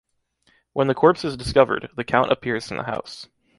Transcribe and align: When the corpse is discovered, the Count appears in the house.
When 0.73 0.87
the 0.87 0.95
corpse 0.95 1.23
is 1.23 1.37
discovered, 1.37 1.89
the 1.95 2.03
Count 2.03 2.31
appears 2.31 2.71
in 2.71 2.77
the 2.77 2.85
house. 2.85 3.27